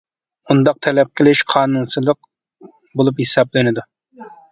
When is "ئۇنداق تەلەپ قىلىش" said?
0.53-1.43